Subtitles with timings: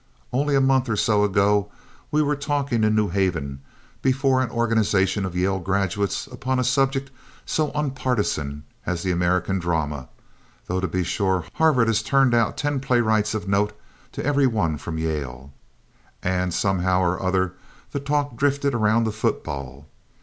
[0.33, 1.69] Only a month or so ago
[2.09, 3.61] we were talking in New Haven
[4.01, 7.11] before an organization of Yale graduates upon a subject
[7.45, 10.09] so unpartisan as the American drama
[10.65, 13.79] though to be sure Harvard has turned out ten playwrights of note
[14.13, 15.53] to every one from Yale
[16.23, 17.53] and somehow or other
[17.91, 19.85] the talk drifted around to football.